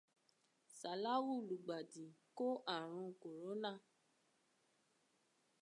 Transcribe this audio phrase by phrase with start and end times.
[0.77, 2.05] Sàláwù lùgbàdì
[2.37, 3.71] kó àrùn kòrónà.